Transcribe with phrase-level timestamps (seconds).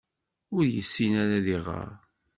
[0.55, 1.89] Ur yessin ara ad iɣeṛ.